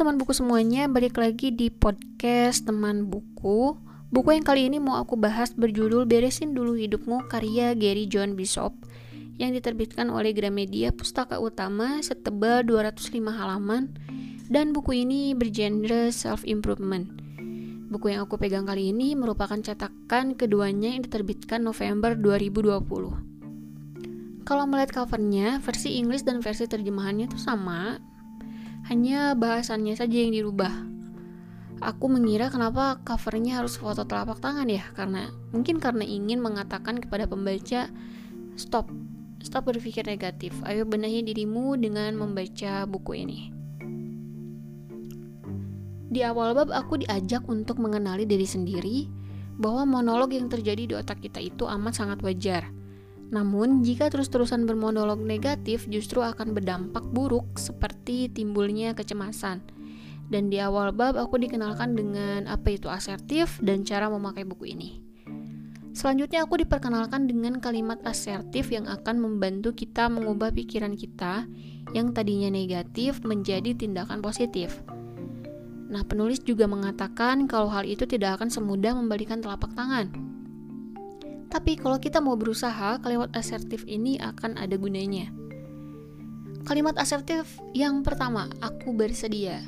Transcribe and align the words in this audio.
Teman 0.00 0.16
buku 0.16 0.32
semuanya, 0.32 0.88
balik 0.88 1.20
lagi 1.20 1.52
di 1.52 1.68
podcast 1.68 2.64
teman 2.64 3.12
buku. 3.12 3.76
Buku 4.08 4.32
yang 4.32 4.40
kali 4.40 4.72
ini 4.72 4.80
mau 4.80 4.96
aku 4.96 5.12
bahas 5.12 5.52
berjudul 5.52 6.08
Beresin 6.08 6.56
Dulu 6.56 6.72
Hidupmu 6.72 7.28
karya 7.28 7.76
Gary 7.76 8.08
John 8.08 8.32
Bishop 8.32 8.72
yang 9.36 9.52
diterbitkan 9.52 10.08
oleh 10.08 10.32
Gramedia 10.32 10.88
Pustaka 10.88 11.36
Utama 11.36 12.00
setebal 12.00 12.64
205 12.64 13.12
halaman 13.28 13.92
dan 14.48 14.72
buku 14.72 15.04
ini 15.04 15.36
bergenre 15.36 16.08
self-improvement. 16.08 17.20
Buku 17.92 18.16
yang 18.16 18.24
aku 18.24 18.40
pegang 18.40 18.64
kali 18.64 18.96
ini 18.96 19.12
merupakan 19.12 19.60
cetakan 19.60 20.32
keduanya 20.32 20.96
yang 20.96 21.04
diterbitkan 21.04 21.60
November 21.60 22.16
2020 22.16 23.28
kalau 24.50 24.66
melihat 24.66 25.04
covernya, 25.04 25.62
versi 25.62 25.94
Inggris 26.02 26.26
dan 26.26 26.42
versi 26.42 26.66
terjemahannya 26.66 27.30
itu 27.30 27.38
sama, 27.38 28.02
hanya 28.90 29.38
bahasannya 29.38 29.94
saja 29.94 30.18
yang 30.18 30.34
dirubah. 30.34 30.74
Aku 31.78 32.10
mengira 32.10 32.50
kenapa 32.50 32.98
covernya 33.06 33.62
harus 33.62 33.78
foto 33.78 34.02
telapak 34.02 34.42
tangan 34.42 34.66
ya, 34.66 34.82
karena 34.98 35.30
mungkin 35.54 35.78
karena 35.78 36.02
ingin 36.02 36.42
mengatakan 36.42 36.98
kepada 36.98 37.30
pembaca, 37.30 37.86
stop, 38.58 38.90
stop 39.40 39.62
berpikir 39.70 40.02
negatif, 40.04 40.52
ayo 40.66 40.84
benahi 40.84 41.22
dirimu 41.22 41.78
dengan 41.78 42.18
membaca 42.18 42.84
buku 42.84 43.12
ini. 43.14 43.40
Di 46.10 46.26
awal 46.26 46.58
bab 46.58 46.74
aku 46.74 47.06
diajak 47.06 47.46
untuk 47.46 47.78
mengenali 47.78 48.26
diri 48.26 48.44
sendiri, 48.44 49.06
bahwa 49.56 49.86
monolog 49.86 50.34
yang 50.34 50.50
terjadi 50.50 50.82
di 50.90 50.94
otak 50.98 51.22
kita 51.22 51.38
itu 51.38 51.64
amat 51.64 51.94
sangat 51.94 52.18
wajar– 52.26 52.66
namun, 53.30 53.86
jika 53.86 54.10
terus-terusan 54.10 54.66
bermonolog 54.66 55.22
negatif 55.22 55.86
justru 55.86 56.18
akan 56.18 56.50
berdampak 56.50 57.06
buruk 57.14 57.46
seperti 57.54 58.26
timbulnya 58.26 58.90
kecemasan. 58.90 59.62
Dan 60.30 60.50
di 60.50 60.58
awal 60.58 60.90
bab 60.90 61.14
aku 61.14 61.38
dikenalkan 61.38 61.94
dengan 61.94 62.50
apa 62.50 62.74
itu 62.74 62.90
asertif 62.90 63.58
dan 63.62 63.86
cara 63.86 64.10
memakai 64.10 64.42
buku 64.42 64.74
ini. 64.74 64.90
Selanjutnya 65.90 66.46
aku 66.46 66.62
diperkenalkan 66.62 67.26
dengan 67.26 67.58
kalimat 67.58 67.98
asertif 68.06 68.70
yang 68.70 68.86
akan 68.86 69.18
membantu 69.18 69.74
kita 69.74 70.06
mengubah 70.06 70.54
pikiran 70.54 70.94
kita 70.94 71.50
yang 71.90 72.14
tadinya 72.14 72.46
negatif 72.46 73.22
menjadi 73.26 73.74
tindakan 73.74 74.22
positif. 74.22 74.86
Nah, 75.90 76.06
penulis 76.06 76.38
juga 76.46 76.70
mengatakan 76.70 77.50
kalau 77.50 77.66
hal 77.66 77.82
itu 77.82 78.06
tidak 78.06 78.38
akan 78.38 78.54
semudah 78.54 78.94
membalikan 78.94 79.42
telapak 79.42 79.74
tangan 79.74 80.29
tapi 81.50 81.74
kalau 81.74 81.98
kita 81.98 82.22
mau 82.22 82.38
berusaha, 82.38 83.02
kalimat 83.02 83.28
asertif 83.34 83.82
ini 83.90 84.16
akan 84.22 84.54
ada 84.54 84.78
gunanya. 84.78 85.34
Kalimat 86.62 86.94
asertif 86.94 87.58
yang 87.74 88.06
pertama, 88.06 88.46
aku 88.62 88.94
bersedia. 88.94 89.58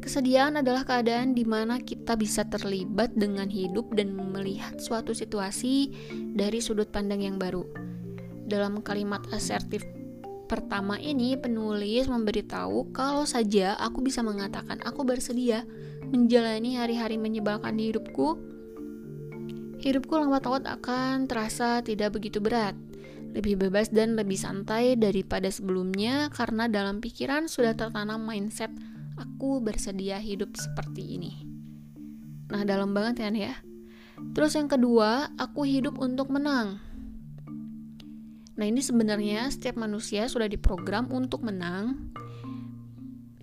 Kesediaan 0.00 0.56
adalah 0.56 0.86
keadaan 0.86 1.34
di 1.34 1.42
mana 1.42 1.82
kita 1.82 2.16
bisa 2.16 2.46
terlibat 2.46 3.12
dengan 3.12 3.50
hidup 3.50 3.90
dan 3.92 4.14
melihat 4.14 4.78
suatu 4.78 5.10
situasi 5.12 5.92
dari 6.32 6.62
sudut 6.62 6.88
pandang 6.88 7.26
yang 7.26 7.36
baru. 7.36 7.66
Dalam 8.46 8.80
kalimat 8.86 9.20
asertif 9.34 9.82
pertama 10.46 10.96
ini, 10.96 11.34
penulis 11.34 12.06
memberitahu 12.06 12.94
kalau 12.94 13.26
saja 13.26 13.74
aku 13.82 14.00
bisa 14.00 14.22
mengatakan 14.22 14.78
aku 14.86 15.02
bersedia 15.02 15.66
menjalani 16.06 16.78
hari-hari 16.78 17.18
menyebalkan 17.18 17.74
di 17.74 17.90
hidupku, 17.90 18.55
hidupku 19.86 20.18
lambat 20.18 20.42
laun 20.50 20.66
akan 20.66 21.30
terasa 21.30 21.78
tidak 21.78 22.18
begitu 22.18 22.42
berat, 22.42 22.74
lebih 23.30 23.54
bebas 23.54 23.86
dan 23.94 24.18
lebih 24.18 24.34
santai 24.34 24.98
daripada 24.98 25.46
sebelumnya 25.46 26.26
karena 26.34 26.66
dalam 26.66 26.98
pikiran 26.98 27.46
sudah 27.46 27.78
tertanam 27.78 28.18
mindset 28.26 28.74
aku 29.14 29.62
bersedia 29.62 30.18
hidup 30.18 30.58
seperti 30.58 31.22
ini. 31.22 31.32
Nah, 32.50 32.66
dalam 32.66 32.90
banget 32.90 33.22
kan 33.22 33.34
ya. 33.38 33.54
Terus 34.34 34.58
yang 34.58 34.66
kedua, 34.66 35.30
aku 35.38 35.62
hidup 35.62 36.02
untuk 36.02 36.34
menang. 36.34 36.82
Nah, 38.56 38.64
ini 38.64 38.80
sebenarnya 38.80 39.52
setiap 39.52 39.76
manusia 39.76 40.26
sudah 40.26 40.48
diprogram 40.48 41.12
untuk 41.12 41.44
menang. 41.44 42.10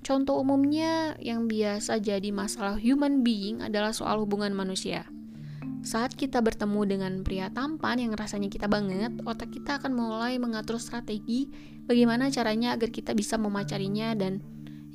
Contoh 0.04 0.42
umumnya 0.42 1.16
yang 1.24 1.48
biasa 1.48 2.04
jadi 2.04 2.28
masalah 2.36 2.76
human 2.76 3.24
being 3.24 3.64
adalah 3.64 3.96
soal 3.96 4.20
hubungan 4.20 4.52
manusia. 4.52 5.13
Saat 5.84 6.16
kita 6.16 6.40
bertemu 6.40 6.88
dengan 6.88 7.14
pria 7.28 7.52
tampan 7.52 8.00
yang 8.00 8.16
rasanya 8.16 8.48
kita 8.48 8.72
banget, 8.72 9.20
otak 9.28 9.52
kita 9.52 9.84
akan 9.84 9.92
mulai 9.92 10.40
mengatur 10.40 10.80
strategi 10.80 11.52
bagaimana 11.84 12.32
caranya 12.32 12.72
agar 12.72 12.88
kita 12.88 13.12
bisa 13.12 13.36
memacarinya 13.36 14.16
dan 14.16 14.40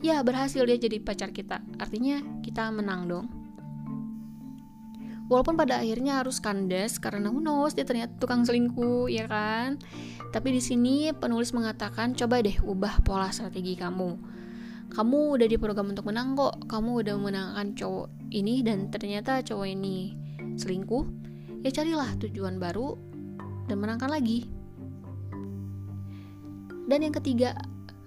ya 0.01 0.25
berhasil 0.25 0.65
dia 0.65 0.81
jadi 0.81 0.97
pacar 1.05 1.37
kita. 1.37 1.61
Artinya 1.77 2.25
kita 2.41 2.73
menang 2.73 3.05
dong. 3.05 3.29
Walaupun 5.29 5.61
pada 5.61 5.85
akhirnya 5.85 6.25
harus 6.25 6.41
kandas 6.41 6.97
karena 6.97 7.29
who 7.29 7.45
knows 7.45 7.77
dia 7.77 7.85
ternyata 7.85 8.17
tukang 8.17 8.49
selingkuh, 8.49 9.13
ya 9.13 9.29
kan? 9.29 9.77
Tapi 10.33 10.57
di 10.57 10.63
sini 10.65 11.13
penulis 11.13 11.53
mengatakan 11.53 12.17
coba 12.17 12.41
deh 12.41 12.57
ubah 12.65 13.05
pola 13.05 13.29
strategi 13.29 13.77
kamu. 13.77 14.17
Kamu 14.89 15.37
udah 15.37 15.45
di 15.45 15.61
program 15.61 15.93
untuk 15.93 16.09
menang 16.09 16.33
kok. 16.33 16.65
Kamu 16.65 17.05
udah 17.05 17.17
menangkan 17.21 17.77
cowok 17.77 18.09
ini 18.33 18.65
dan 18.65 18.89
ternyata 18.89 19.45
cowok 19.45 19.69
ini 19.69 20.28
selingkuh, 20.59 21.05
ya 21.63 21.71
carilah 21.71 22.19
tujuan 22.19 22.59
baru 22.59 22.99
dan 23.71 23.79
menangkan 23.79 24.11
lagi. 24.11 24.51
Dan 26.89 27.05
yang 27.05 27.15
ketiga, 27.15 27.55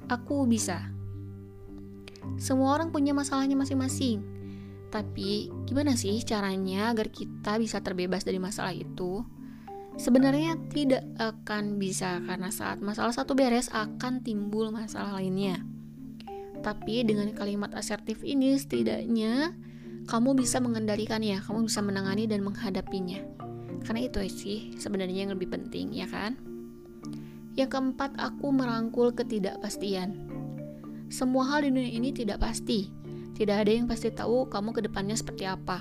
aku 0.09 0.43
bisa. 0.49 0.89
Semua 2.41 2.75
orang 2.75 2.89
punya 2.89 3.13
masalahnya 3.13 3.53
masing-masing. 3.55 4.25
Tapi 4.91 5.47
gimana 5.69 5.95
sih 5.95 6.19
caranya 6.27 6.91
agar 6.91 7.07
kita 7.07 7.55
bisa 7.61 7.79
terbebas 7.79 8.27
dari 8.27 8.41
masalah 8.41 8.75
itu? 8.75 9.23
Sebenarnya 9.95 10.59
tidak 10.71 11.03
akan 11.19 11.79
bisa 11.79 12.19
karena 12.25 12.49
saat 12.51 12.83
masalah 12.83 13.15
satu 13.15 13.37
beres 13.37 13.71
akan 13.71 14.19
timbul 14.25 14.73
masalah 14.73 15.21
lainnya. 15.21 15.63
Tapi 16.61 17.07
dengan 17.07 17.31
kalimat 17.37 17.71
asertif 17.77 18.21
ini 18.25 18.57
setidaknya 18.57 19.55
kamu 20.11 20.35
bisa 20.35 20.59
mengendalikannya, 20.59 21.39
kamu 21.39 21.71
bisa 21.71 21.79
menangani 21.79 22.27
dan 22.27 22.43
menghadapinya. 22.43 23.23
Karena 23.87 24.11
itu 24.11 24.19
sih 24.27 24.75
sebenarnya 24.75 25.23
yang 25.23 25.31
lebih 25.31 25.47
penting, 25.47 25.95
ya 25.95 26.03
kan? 26.11 26.35
Yang 27.55 27.79
keempat, 27.79 28.19
aku 28.19 28.51
merangkul 28.51 29.15
ketidakpastian. 29.15 30.27
Semua 31.07 31.47
hal 31.47 31.63
di 31.63 31.71
dunia 31.71 31.95
ini 31.95 32.11
tidak 32.11 32.43
pasti. 32.43 32.91
Tidak 33.39 33.55
ada 33.55 33.71
yang 33.71 33.87
pasti 33.87 34.11
tahu 34.11 34.51
kamu 34.51 34.75
ke 34.75 34.81
depannya 34.83 35.15
seperti 35.15 35.47
apa. 35.47 35.79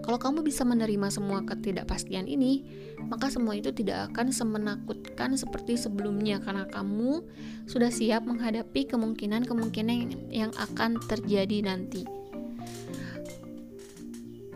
Kalau 0.00 0.16
kamu 0.16 0.40
bisa 0.40 0.64
menerima 0.64 1.12
semua 1.12 1.44
ketidakpastian 1.44 2.24
ini, 2.24 2.64
maka 3.12 3.28
semua 3.28 3.52
itu 3.52 3.68
tidak 3.68 4.08
akan 4.08 4.32
semenakutkan 4.32 5.36
seperti 5.36 5.76
sebelumnya 5.76 6.40
karena 6.40 6.64
kamu 6.64 7.20
sudah 7.68 7.92
siap 7.92 8.24
menghadapi 8.24 8.88
kemungkinan-kemungkinan 8.88 10.32
yang 10.32 10.48
akan 10.56 10.96
terjadi 11.04 11.60
nanti. 11.68 12.08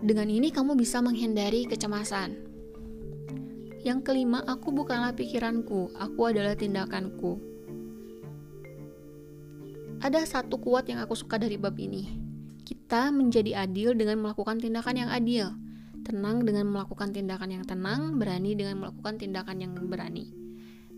Dengan 0.02 0.26
ini 0.26 0.50
kamu 0.50 0.74
bisa 0.74 0.98
menghindari 0.98 1.62
kecemasan. 1.62 2.34
Yang 3.86 4.02
kelima, 4.02 4.42
aku 4.42 4.74
bukanlah 4.74 5.14
pikiranku, 5.14 5.94
aku 5.94 6.20
adalah 6.26 6.58
tindakanku. 6.58 7.38
Ada 10.02 10.26
satu 10.26 10.58
kuat 10.58 10.90
yang 10.90 10.98
aku 10.98 11.14
suka 11.14 11.38
dari 11.38 11.54
bab 11.54 11.78
ini. 11.78 12.18
Kita 12.66 13.14
menjadi 13.14 13.62
adil 13.62 13.94
dengan 13.94 14.26
melakukan 14.26 14.58
tindakan 14.58 15.06
yang 15.06 15.10
adil, 15.14 15.54
tenang 16.02 16.42
dengan 16.42 16.66
melakukan 16.74 17.14
tindakan 17.14 17.54
yang 17.54 17.62
tenang, 17.62 18.18
berani 18.18 18.58
dengan 18.58 18.82
melakukan 18.82 19.22
tindakan 19.22 19.62
yang 19.62 19.78
berani. 19.86 20.34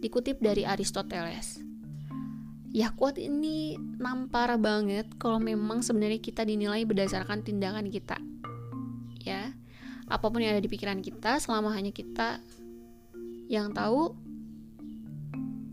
Dikutip 0.01 0.41
dari 0.41 0.65
Aristoteles. 0.65 1.61
Ya 2.73 2.89
kuat 2.89 3.21
ini 3.21 3.77
nampar 4.01 4.57
banget 4.57 5.13
kalau 5.21 5.37
memang 5.37 5.85
sebenarnya 5.85 6.25
kita 6.25 6.49
dinilai 6.49 6.89
berdasarkan 6.89 7.45
tindakan 7.45 7.93
kita 7.93 8.17
ya. 9.25 9.51
Apa 10.05 10.29
pun 10.29 10.45
yang 10.45 10.53
ada 10.53 10.63
di 10.63 10.69
pikiran 10.69 11.01
kita 11.01 11.41
selama 11.41 11.73
hanya 11.73 11.91
kita 11.91 12.45
yang 13.49 13.73
tahu 13.73 14.13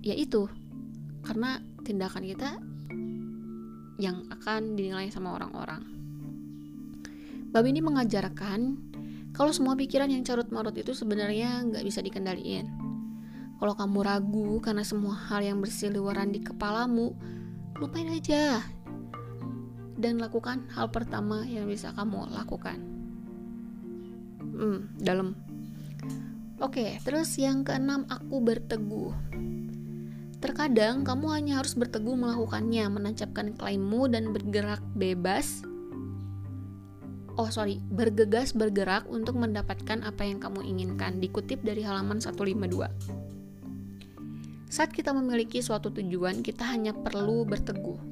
ya 0.01 0.15
itu. 0.15 0.47
Karena 1.21 1.59
tindakan 1.83 2.23
kita 2.25 2.49
yang 4.01 4.25
akan 4.33 4.73
dinilai 4.73 5.11
sama 5.13 5.37
orang-orang. 5.37 5.83
Bab 7.51 7.67
ini 7.67 7.83
mengajarkan 7.83 8.79
kalau 9.35 9.51
semua 9.51 9.75
pikiran 9.75 10.07
yang 10.07 10.23
carut 10.23 10.47
marut 10.49 10.75
itu 10.79 10.95
sebenarnya 10.95 11.67
nggak 11.67 11.83
bisa 11.83 11.99
dikendaliin. 11.99 12.67
Kalau 13.61 13.77
kamu 13.77 13.99
ragu 14.01 14.57
karena 14.57 14.81
semua 14.81 15.13
hal 15.13 15.45
yang 15.45 15.61
berseliweran 15.61 16.33
di 16.33 16.41
kepalamu 16.41 17.13
lupain 17.77 18.09
aja. 18.09 18.63
Dan 20.01 20.17
lakukan 20.17 20.65
hal 20.73 20.89
pertama 20.89 21.45
yang 21.45 21.69
bisa 21.69 21.93
kamu 21.93 22.33
lakukan 22.33 22.90
hmm, 24.51 24.99
dalam 24.99 25.33
oke 26.59 26.99
terus 27.03 27.35
yang 27.39 27.63
keenam 27.63 28.05
aku 28.11 28.39
berteguh 28.43 29.11
Terkadang 30.41 31.05
kamu 31.05 31.37
hanya 31.37 31.61
harus 31.61 31.77
berteguh 31.77 32.17
melakukannya, 32.17 32.89
menancapkan 32.89 33.53
klaimmu 33.53 34.09
dan 34.09 34.33
bergerak 34.33 34.81
bebas. 34.97 35.61
Oh 37.37 37.45
sorry, 37.53 37.77
bergegas 37.93 38.57
bergerak 38.57 39.05
untuk 39.05 39.37
mendapatkan 39.37 40.01
apa 40.01 40.25
yang 40.25 40.41
kamu 40.41 40.65
inginkan. 40.65 41.21
Dikutip 41.21 41.61
dari 41.61 41.85
halaman 41.85 42.17
152. 42.17 42.89
Saat 44.73 44.97
kita 44.97 45.13
memiliki 45.13 45.61
suatu 45.61 45.93
tujuan, 45.93 46.41
kita 46.41 46.65
hanya 46.65 46.97
perlu 46.97 47.45
berteguh. 47.45 48.10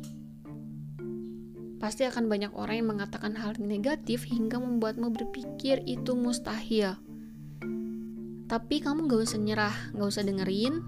Pasti 1.79 2.03
akan 2.03 2.27
banyak 2.27 2.51
orang 2.59 2.83
yang 2.83 2.89
mengatakan 2.91 3.39
hal 3.39 3.55
negatif 3.55 4.27
hingga 4.27 4.59
membuatmu 4.59 5.15
berpikir 5.15 5.79
itu 5.87 6.11
mustahil. 6.11 6.99
Tapi 8.51 8.83
kamu 8.83 9.07
gak 9.07 9.31
usah 9.31 9.39
nyerah, 9.39 9.77
gak 9.95 10.09
usah 10.11 10.27
dengerin, 10.27 10.83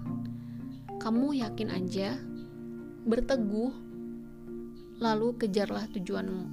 kamu 1.00 1.40
yakin 1.40 1.68
aja, 1.72 2.20
berteguh, 3.08 3.72
lalu 5.00 5.32
kejarlah 5.40 5.88
tujuanmu. 5.96 6.44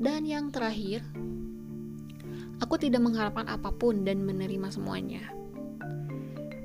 Dan 0.00 0.24
yang 0.26 0.50
terakhir, 0.50 1.06
aku 2.58 2.74
tidak 2.80 3.06
mengharapkan 3.06 3.46
apa 3.46 3.70
pun 3.70 4.02
dan 4.02 4.26
menerima 4.26 4.72
semuanya. 4.72 5.22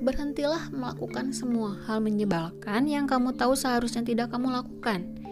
Berhentilah 0.02 0.74
melakukan 0.74 1.30
semua 1.30 1.76
hal 1.84 2.02
menyebalkan 2.02 2.88
yang 2.88 3.04
kamu 3.04 3.36
tahu 3.36 3.52
seharusnya 3.52 4.02
tidak 4.02 4.32
kamu 4.32 4.56
lakukan, 4.56 5.25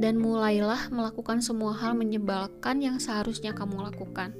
dan 0.00 0.16
mulailah 0.16 0.88
melakukan 0.88 1.44
semua 1.44 1.76
hal 1.76 1.92
menyebalkan 1.92 2.80
yang 2.80 2.96
seharusnya 2.96 3.52
kamu 3.52 3.92
lakukan. 3.92 4.32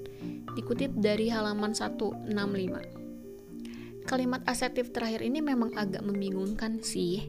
Dikutip 0.57 0.97
dari 0.97 1.29
halaman 1.29 1.77
165. 1.77 4.09
Kalimat 4.09 4.41
asertif 4.49 4.89
terakhir 4.91 5.21
ini 5.21 5.45
memang 5.45 5.77
agak 5.77 6.01
membingungkan 6.01 6.81
sih. 6.81 7.29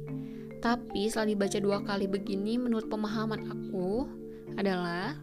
Tapi 0.63 1.11
setelah 1.11 1.35
dibaca 1.35 1.59
dua 1.59 1.83
kali 1.83 2.07
begini, 2.07 2.55
menurut 2.55 2.87
pemahaman 2.87 3.51
aku 3.51 4.07
adalah 4.55 5.19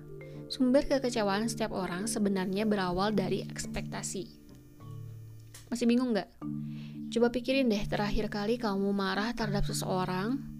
sumber 0.53 0.85
kekecewaan 0.85 1.49
setiap 1.49 1.73
orang 1.73 2.05
sebenarnya 2.05 2.69
berawal 2.69 3.17
dari 3.17 3.41
ekspektasi. 3.49 4.29
Masih 5.73 5.89
bingung 5.89 6.13
nggak? 6.13 6.29
Coba 7.09 7.33
pikirin 7.33 7.73
deh 7.73 7.81
terakhir 7.89 8.29
kali 8.29 8.61
kamu 8.61 8.93
marah 8.93 9.33
terhadap 9.33 9.65
seseorang 9.65 10.58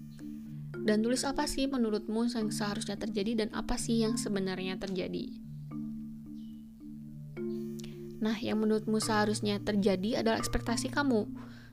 dan 0.83 1.03
tulis 1.03 1.27
apa 1.27 1.43
sih 1.45 1.67
menurutmu 1.67 2.29
yang 2.31 2.51
seharusnya 2.51 2.95
terjadi 2.95 3.45
dan 3.45 3.49
apa 3.51 3.75
sih 3.75 4.03
yang 4.03 4.15
sebenarnya 4.15 4.79
terjadi. 4.79 5.49
Nah, 8.19 8.35
yang 8.39 8.59
menurutmu 8.59 8.99
seharusnya 8.99 9.63
terjadi 9.63 10.19
adalah 10.19 10.43
ekspektasi 10.43 10.91
kamu, 10.91 11.23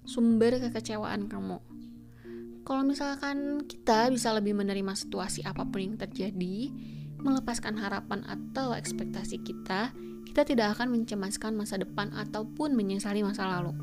sumber 0.06 0.62
kekecewaan 0.62 1.26
kamu. 1.26 1.58
Kalau 2.66 2.82
misalkan 2.82 3.66
kita 3.66 4.10
bisa 4.10 4.34
lebih 4.34 4.54
menerima 4.54 4.94
situasi 4.94 5.42
apa 5.46 5.66
pun 5.66 5.82
yang 5.82 5.96
terjadi, 5.98 6.70
melepaskan 7.22 7.78
harapan 7.78 8.26
atau 8.26 8.74
ekspektasi 8.74 9.42
kita, 9.42 9.90
kita 10.26 10.42
tidak 10.42 10.78
akan 10.78 10.94
mencemaskan 10.94 11.54
masa 11.54 11.78
depan 11.78 12.10
ataupun 12.14 12.74
menyesali 12.74 13.22
masa 13.22 13.46
lalu. 13.46 13.74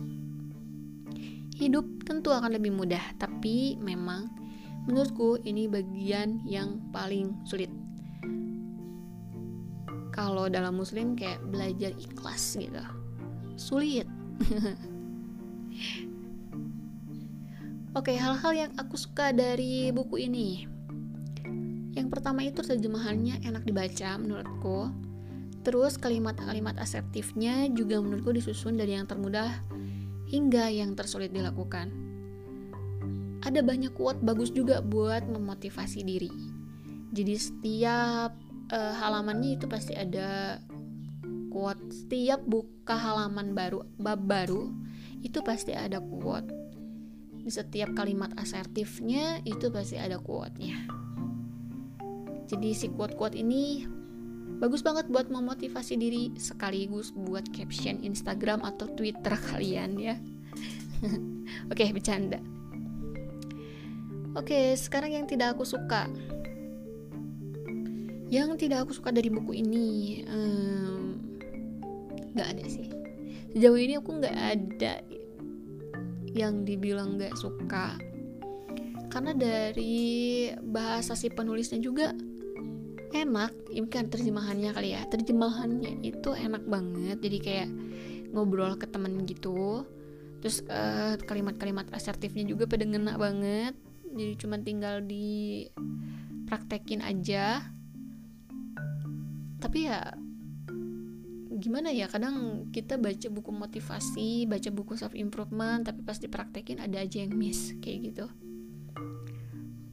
Hidup 1.56 2.04
tentu 2.04 2.32
akan 2.36 2.60
lebih 2.60 2.76
mudah, 2.76 3.16
tapi 3.16 3.80
memang 3.80 4.43
menurutku 4.86 5.40
ini 5.48 5.68
bagian 5.68 6.44
yang 6.48 6.80
paling 6.92 7.36
sulit 7.48 7.70
kalau 10.14 10.46
dalam 10.52 10.78
muslim 10.78 11.18
kayak 11.18 11.42
belajar 11.50 11.92
ikhlas 11.98 12.60
gitu 12.60 12.84
sulit 13.56 14.06
Oke, 17.94 18.18
hal-hal 18.18 18.54
yang 18.58 18.72
aku 18.74 18.98
suka 18.98 19.30
dari 19.30 19.94
buku 19.94 20.26
ini. 20.26 20.66
Yang 21.94 22.08
pertama 22.10 22.42
itu 22.42 22.66
terjemahannya 22.66 23.46
enak 23.46 23.70
dibaca 23.70 24.18
menurutku. 24.18 24.90
Terus 25.62 26.02
kalimat-kalimat 26.02 26.74
asertifnya 26.82 27.70
juga 27.70 28.02
menurutku 28.02 28.34
disusun 28.34 28.82
dari 28.82 28.98
yang 28.98 29.06
termudah 29.06 29.62
hingga 30.26 30.74
yang 30.74 30.98
tersulit 30.98 31.30
dilakukan. 31.38 31.94
Ada 33.44 33.60
banyak 33.60 33.92
quote 33.92 34.24
bagus 34.24 34.56
juga 34.56 34.80
buat 34.80 35.28
memotivasi 35.28 36.00
diri. 36.08 36.32
Jadi 37.12 37.36
setiap 37.36 38.32
uh, 38.72 38.94
halamannya 39.04 39.60
itu 39.60 39.68
pasti 39.68 39.92
ada 39.94 40.64
quote. 41.52 41.84
Setiap 41.92 42.40
buka 42.48 42.96
halaman 42.96 43.52
baru 43.52 43.84
bab 44.00 44.24
baru 44.24 44.72
itu 45.20 45.44
pasti 45.44 45.76
ada 45.76 46.00
quote. 46.00 46.48
Di 47.44 47.52
setiap 47.52 47.92
kalimat 47.92 48.32
asertifnya 48.40 49.44
itu 49.44 49.68
pasti 49.68 50.00
ada 50.00 50.16
quote-nya. 50.16 50.88
Jadi 52.48 52.72
si 52.72 52.88
quote-quote 52.88 53.36
ini 53.36 53.84
bagus 54.64 54.80
banget 54.80 55.12
buat 55.12 55.28
memotivasi 55.28 56.00
diri 56.00 56.32
sekaligus 56.40 57.12
buat 57.12 57.44
caption 57.52 58.00
Instagram 58.00 58.64
atau 58.64 58.88
Twitter 58.96 59.36
kalian 59.52 60.00
ya. 60.00 60.16
Oke 61.72 61.92
bercanda 61.92 62.53
oke 64.34 64.78
sekarang 64.78 65.14
yang 65.18 65.26
tidak 65.30 65.58
aku 65.58 65.66
suka. 65.66 66.10
Yang 68.34 68.66
tidak 68.66 68.90
aku 68.90 68.98
suka 68.98 69.14
dari 69.14 69.30
buku 69.30 69.62
ini 69.62 70.22
um, 70.26 71.22
nggak 72.34 72.48
ada 72.58 72.66
sih. 72.66 72.90
Sejauh 73.54 73.78
ini 73.78 74.02
aku 74.02 74.18
nggak 74.18 74.38
ada 74.38 75.06
yang 76.34 76.66
dibilang 76.66 77.22
nggak 77.22 77.38
suka. 77.38 77.98
Karena 79.14 79.38
dari 79.38 80.50
bahasa 80.66 81.14
si 81.14 81.30
penulisnya 81.30 81.78
juga 81.78 82.10
enak 83.14 83.54
ini 83.70 83.86
kan 83.86 84.10
terjemahannya 84.10 84.74
kali 84.74 84.98
ya. 84.98 85.06
Terjemahannya 85.06 86.02
itu 86.02 86.34
enak 86.34 86.66
banget 86.66 87.22
jadi 87.22 87.38
kayak 87.38 87.70
ngobrol 88.34 88.74
ke 88.82 88.90
temen 88.90 89.30
gitu. 89.30 89.86
Terus 90.42 90.66
eh, 90.66 91.22
kalimat-kalimat 91.22 91.94
asertifnya 91.94 92.50
juga 92.50 92.66
pada 92.66 92.84
ngena 92.90 93.14
banget 93.22 93.78
jadi 94.14 94.34
cuma 94.38 94.62
tinggal 94.62 95.02
di 95.02 95.68
praktekin 96.46 97.02
aja. 97.02 97.66
Tapi 99.58 99.90
ya 99.90 100.14
gimana 101.54 101.94
ya 101.94 102.12
kadang 102.12 102.68
kita 102.74 103.00
baca 103.00 103.28
buku 103.32 103.52
motivasi 103.54 104.50
baca 104.50 104.68
buku 104.74 105.00
self 105.00 105.16
improvement 105.16 105.86
tapi 105.86 106.04
pas 106.04 106.20
dipraktekin 106.20 106.82
ada 106.82 107.00
aja 107.00 107.24
yang 107.24 107.34
miss 107.34 107.74
kayak 107.80 108.14
gitu. 108.14 108.26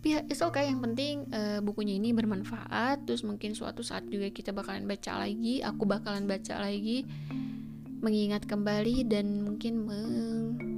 Tapi 0.00 0.16
ya 0.16 0.20
it's 0.32 0.40
okay. 0.40 0.64
Yang 0.72 0.80
penting 0.80 1.14
uh, 1.28 1.60
bukunya 1.60 2.00
ini 2.00 2.16
bermanfaat. 2.16 3.04
Terus 3.04 3.20
mungkin 3.20 3.52
suatu 3.52 3.84
saat 3.84 4.08
juga 4.08 4.32
kita 4.32 4.56
bakalan 4.56 4.88
baca 4.88 5.20
lagi 5.20 5.60
aku 5.60 5.84
bakalan 5.84 6.24
baca 6.24 6.56
lagi 6.56 7.04
mengingat 8.00 8.48
kembali 8.48 9.04
dan 9.04 9.44
mungkin 9.44 9.84
meng 9.84 10.69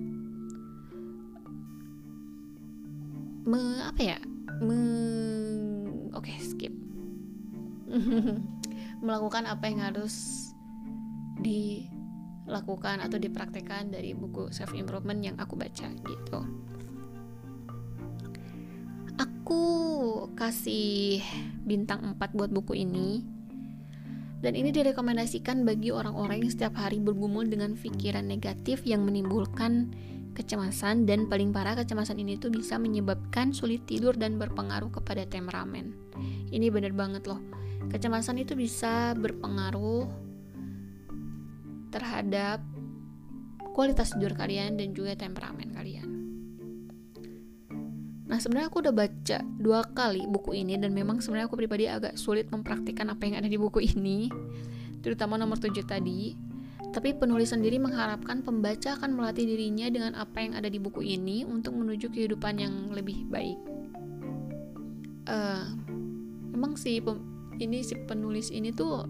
me 3.42 3.82
apa 3.82 4.02
ya 4.14 4.18
meng 4.62 6.12
oke 6.14 6.22
okay, 6.22 6.38
skip 6.38 6.74
melakukan 9.04 9.44
apa 9.50 9.64
yang 9.66 9.80
harus 9.82 10.48
dilakukan 11.42 13.02
atau 13.02 13.18
dipraktekkan 13.18 13.90
dari 13.90 14.14
buku 14.14 14.54
self 14.54 14.72
improvement 14.78 15.18
yang 15.20 15.36
aku 15.42 15.58
baca 15.58 15.90
gitu. 15.90 16.38
Aku 19.18 19.62
kasih 20.38 21.20
bintang 21.66 22.14
4 22.16 22.38
buat 22.38 22.50
buku 22.54 22.78
ini. 22.78 23.26
Dan 24.42 24.58
ini 24.58 24.74
direkomendasikan 24.74 25.62
bagi 25.62 25.94
orang-orang 25.94 26.42
yang 26.42 26.50
setiap 26.50 26.74
hari 26.74 26.98
bergumul 26.98 27.46
dengan 27.46 27.78
pikiran 27.78 28.26
negatif 28.26 28.82
yang 28.82 29.06
menimbulkan 29.06 29.94
kecemasan 30.32 31.04
dan 31.04 31.28
paling 31.28 31.52
parah 31.52 31.76
kecemasan 31.76 32.20
ini 32.20 32.40
tuh 32.40 32.48
bisa 32.48 32.80
menyebabkan 32.80 33.52
sulit 33.52 33.84
tidur 33.84 34.16
dan 34.16 34.40
berpengaruh 34.40 34.88
kepada 34.88 35.28
temperamen. 35.28 35.92
Ini 36.52 36.68
bener 36.68 36.92
banget 36.92 37.28
loh 37.28 37.40
Kecemasan 37.90 38.38
itu 38.38 38.54
bisa 38.54 39.16
berpengaruh 39.18 40.06
terhadap 41.90 42.62
kualitas 43.74 44.14
tidur 44.14 44.36
kalian 44.36 44.78
dan 44.78 44.94
juga 44.94 45.18
temperamen 45.18 45.72
kalian. 45.74 46.08
Nah 48.28 48.38
sebenarnya 48.40 48.72
aku 48.72 48.80
udah 48.80 48.94
baca 48.94 49.38
dua 49.60 49.84
kali 49.92 50.24
buku 50.24 50.56
ini 50.56 50.78
dan 50.78 50.94
memang 50.94 51.20
sebenarnya 51.20 51.52
aku 51.52 51.58
pribadi 51.58 51.84
agak 51.84 52.16
sulit 52.16 52.48
mempraktikkan 52.48 53.12
apa 53.12 53.28
yang 53.28 53.44
ada 53.44 53.48
di 53.50 53.60
buku 53.60 53.84
ini, 53.84 54.32
terutama 55.04 55.36
nomor 55.36 55.60
7 55.60 55.84
tadi. 55.84 56.51
Tapi 56.92 57.16
penulis 57.16 57.56
sendiri 57.56 57.80
mengharapkan 57.80 58.44
pembaca 58.44 59.00
akan 59.00 59.16
melatih 59.16 59.48
dirinya 59.48 59.88
dengan 59.88 60.12
apa 60.12 60.44
yang 60.44 60.52
ada 60.52 60.68
di 60.68 60.76
buku 60.76 61.00
ini 61.00 61.48
untuk 61.48 61.72
menuju 61.72 62.12
kehidupan 62.12 62.60
yang 62.60 62.92
lebih 62.92 63.24
baik. 63.32 63.56
Uh, 65.24 65.72
emang 66.52 66.76
sih 66.76 67.00
ini 67.58 67.80
si 67.80 67.96
penulis 68.04 68.52
ini 68.52 68.70
tuh 68.70 69.08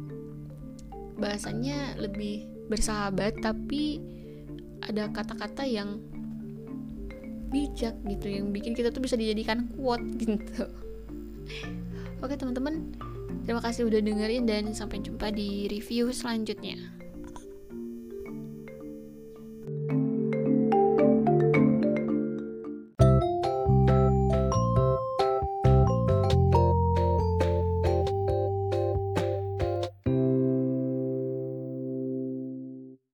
bahasanya 1.19 1.99
lebih 1.99 2.47
bersahabat 2.71 3.39
tapi 3.43 4.01
ada 4.83 5.07
kata-kata 5.13 5.63
yang 5.63 6.03
bijak 7.53 7.95
gitu 8.09 8.27
yang 8.33 8.49
bikin 8.51 8.73
kita 8.73 8.89
tuh 8.89 9.05
bisa 9.05 9.15
dijadikan 9.15 9.69
quote 9.77 10.03
gitu 10.25 10.65
oke 12.25 12.33
teman-teman 12.33 12.97
terima 13.45 13.61
kasih 13.61 13.87
udah 13.87 14.01
dengerin 14.01 14.49
dan 14.49 14.73
sampai 14.73 15.05
jumpa 15.05 15.29
di 15.31 15.69
review 15.69 16.09
selanjutnya 16.11 16.81